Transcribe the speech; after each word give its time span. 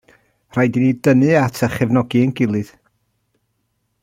Rhaid 0.55 0.77
i 0.77 0.79
ni 0.83 0.91
dynnu 1.07 1.29
at 1.43 1.61
a 1.65 1.67
chefnogi 1.75 2.19
ein 2.25 2.35
gilydd. 2.41 2.69